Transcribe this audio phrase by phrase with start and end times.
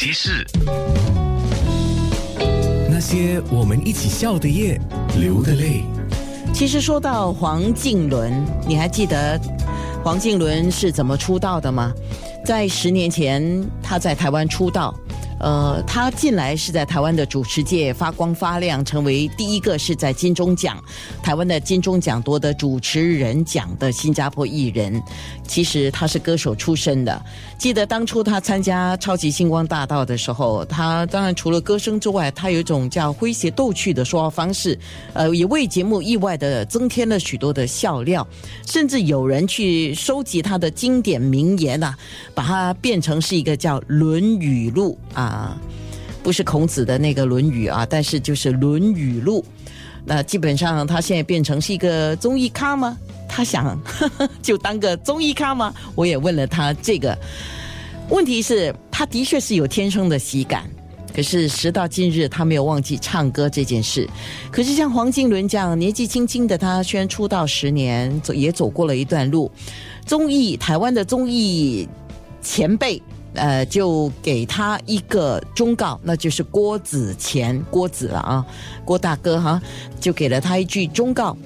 [0.00, 0.46] 些事？
[2.88, 4.80] 那些我们一起笑的夜，
[5.18, 5.82] 流的泪。
[6.54, 8.32] 其实说到黄靖伦，
[8.64, 9.36] 你还记得
[10.04, 11.92] 黄靖伦是怎么出道的吗？
[12.44, 14.94] 在十年前，他在台湾出道。
[15.40, 20.82] 呃，他近来是在台湾的主持界发光发亮，成为第一个是在金钟奖
[21.22, 25.02] 台湾的金钟奖夺得主持人奖的新加坡艺人。
[25.46, 27.22] 其实他是歌手出身的。
[27.58, 34.78] 记得当初他参加《超级星光大道》的时候，他当然除了歌声之外，他有一种叫诙谐逗趣的说话方式，
[35.14, 38.26] 呃，也为节目意外的增添了许多的笑料，
[38.66, 41.96] 甚至有人去收集他的经典名言啊，
[42.34, 45.60] 把它变成是一个叫《论语录》啊，啊
[46.22, 49.40] 不是孔子的那个《论语》啊，但是就是《论语录》。
[50.04, 52.96] 那基本上他现在变成是一个综艺咖吗？
[53.28, 53.78] 他想
[54.42, 55.72] 就当个综艺咖吗？
[55.94, 57.16] 我也问了他这个
[58.08, 60.64] 问题，是他的确是有天生的喜感，
[61.14, 64.08] 可是时到今日，他没有忘记唱歌这件事。
[64.50, 69.50] 可是像黄金伦这样年纪轻轻的他，虽然出道十年，走也走过了一段路。
[70.06, 71.86] 综艺台湾的综艺
[72.40, 73.00] 前辈，
[73.34, 78.46] 呃，就给他一个忠告，那就是郭子乾，郭子了啊，
[78.84, 79.60] 郭大哥哈，
[80.00, 81.36] 就给了他一句忠告。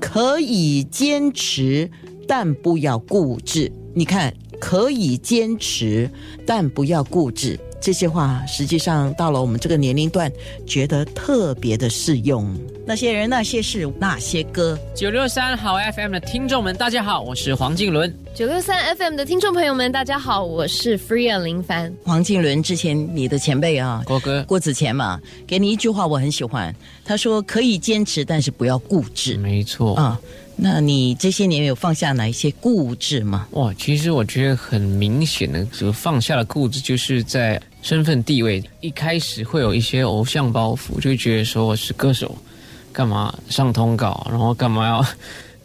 [0.00, 1.90] 可以坚持，
[2.28, 3.72] 但不要固执。
[3.94, 6.10] 你看，可以坚持，
[6.44, 7.58] 但不要固执。
[7.84, 10.32] 这些话实际上到了我们这个年龄段，
[10.66, 12.50] 觉得特别的适用。
[12.86, 14.78] 那些人、那些事、那些歌。
[14.94, 18.10] 九六三好 FM 的听众们，大家好，我是黄靖伦。
[18.34, 21.92] 九六三 FM 的听众朋友们，大家好，我是 Freya 林凡。
[22.04, 26.74] 黄靖伦之前你的前辈啊，郭哥郭子乾嘛，给你一句话我很喜欢，
[27.04, 29.36] 他说可以坚持，但是不要固执。
[29.36, 30.18] 没错啊，
[30.56, 33.46] 那你这些年有放下哪一些固执吗？
[33.50, 42.36] 哇，其实我觉得很明显的，就放下的固执，就是在身份地位一开始会有一些偶像包袱，就觉得说我是歌手，
[42.92, 45.04] 干嘛上通告，然后干嘛要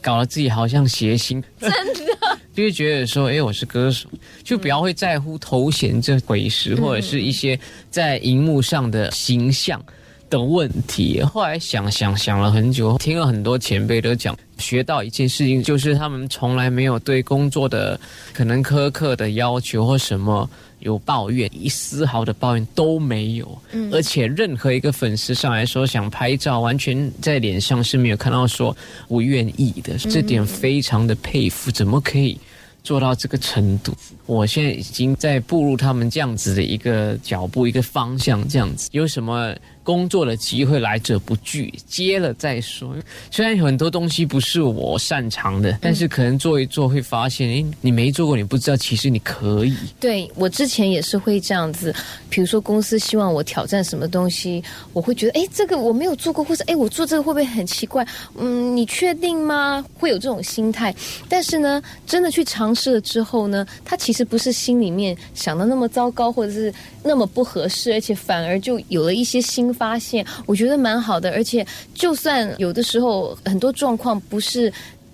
[0.00, 2.08] 搞得自己好像谐星，真的。
[2.54, 4.08] 就会觉得说，哎，我是歌手，
[4.42, 7.56] 就比较会在乎头衔这回事，或者是一些
[7.88, 9.80] 在荧幕上的形象
[10.28, 11.20] 的问题。
[11.22, 17.98] 后来想想想了很久，听了很多前辈都讲，学到一件事情，就是他们从来没有对工作的
[18.32, 20.48] 可能苛刻的要求或什么
[20.80, 23.58] 有抱怨，一丝毫的抱怨都没有。
[23.72, 28.76] 嗯，而且任何一个粉丝上来说想拍照，完全在脸上是没有看到说
[29.08, 32.38] 不愿意的，这点非常的佩服，怎么可以？
[32.84, 33.92] 做到这个程度，
[34.24, 39.54] 我现在已经在步入他们这样子的一个脚步、一个方向，这样子有什么
[39.88, 42.94] 工作的机会来者不拒，接了再说。
[43.30, 49.74] 虽然有很多东西不是我擅长的，但是可能做一做会发现，哎，你没做过，你不知道，其实你可以。
[49.98, 51.94] 对我之前也是会这样子，
[52.30, 54.62] 比如说公司希望我挑战什么东西，
[54.92, 58.06] 我会觉得，哎，这个我没有做过，或者哎，我做这个会不会很奇怪？
[58.36, 59.84] 嗯，你确定吗？
[59.94, 60.94] 会有这种心态。
[61.28, 62.68] 但是呢，真的去尝。
[62.78, 66.72] 试了之后呢，他其实不是心里面想的那么糟糕，或者是
[67.02, 71.30] 那么不合适，而且反而就有了一些新发现，我觉得蛮好的。
[71.30, 74.72] 而且就算有的时候很多状况不是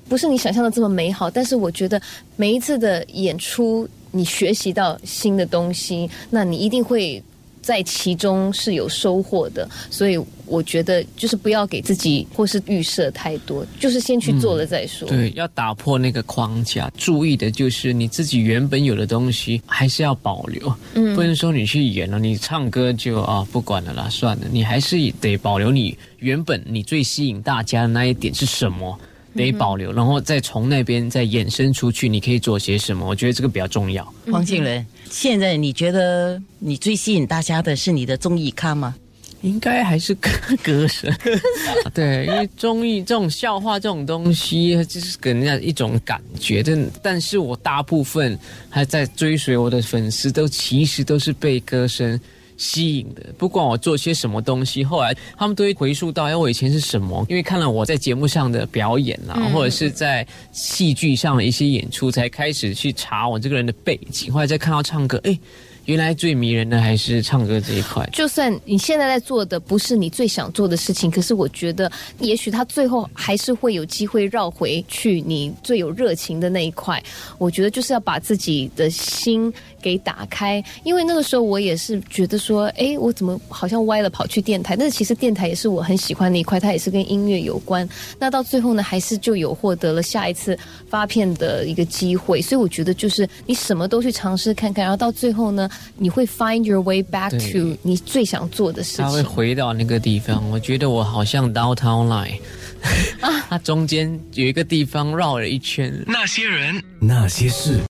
[0.09, 2.01] 不是你想象的这么美好，但是我觉得
[2.37, 7.23] 每一次的演出，你学习到新的东西，那你一定会。
[7.65, 15.09] 在其中是有收获的，所以我觉得就是不要给自己或是预设太多，就是先去做了再说。
[15.09, 16.93] 对，要打破那个框架。
[16.99, 28.99] 注意的就是你自己原本有的东西还是要保留，嗯，不能说你去演了，你唱歌就啊不管了啦，算了，你还是得保留你原本你最吸引大家的那一点是什么。
[29.35, 33.07] 得保留，然后再从那边再衍生出去，你可以做些什么？
[33.07, 34.05] 我觉得这个比较重要。
[34.31, 38.95] 黄庆伦，现在你觉得你最吸引大家的是你的综艺咖吗？
[39.43, 40.31] 应该还是歌
[40.63, 41.15] 歌声。
[41.93, 46.63] 对，因为综艺这种笑话这种东西，就是给人家一种感觉。
[46.63, 48.39] 但但是我大部分
[48.71, 52.19] 还在追随我的粉丝，都其实都是被歌声。
[52.57, 57.25] 吸引的，不管我做些什么东西，后来他们都会回溯到，哎，我以前是什么？
[57.29, 64.33] 因为看了我在节目上的表演啦，或者是在戏剧上的一些演出，才开始去查我这个人的背景。
[64.33, 65.39] 后来再看到唱歌，哎。
[65.87, 68.09] 原来最迷人的还是唱歌这一块。
[68.13, 77.03] 就算你现在在做的不是你最想做的事情，可是我觉得，也许他最后还是会有机会绕回去你最有热情的那一块。
[77.39, 79.53] 我觉得就是要把自己的心
[79.83, 84.77] 给打开，因为那个时候我也是觉得说，哎，我怎么好像歪了跑去电台？
[84.77, 87.87] 但是其实电台也是我很喜欢的一块，它也是跟音乐有关。
[88.19, 90.59] 那到最后呢，还是就有获得了下一次
[90.89, 92.41] 发片的一个机会。
[92.41, 99.23] 所以我觉得就是你什么都去尝试看看，然后到最后呢，你会 find your way back to 你最想做的事情他会。
[99.23, 100.49] 回到那个地方。
[100.51, 102.39] 我觉得我好像 Downtown Line，
[103.49, 107.81] 它中间有一个地方绕了一圈，那些人，那些事。